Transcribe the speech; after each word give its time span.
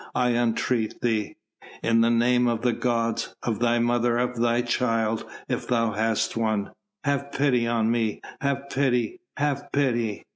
I 0.15 0.31
entreat 0.33 0.99
thee! 1.01 1.35
In 1.83 2.01
the 2.01 2.09
name 2.09 2.47
of 2.47 2.63
the 2.63 2.73
gods, 2.73 3.35
of 3.43 3.59
thy 3.59 3.77
mother, 3.77 4.17
of 4.17 4.35
thy 4.35 4.61
child 4.63 5.23
if 5.47 5.67
thou 5.67 5.91
hast 5.91 6.35
one, 6.35 6.71
have 7.03 7.31
pity 7.31 7.67
on 7.67 7.91
me! 7.91 8.19
have 8.39 8.67
pity! 8.71 9.19
have 9.37 9.71
pity!" 9.71 10.25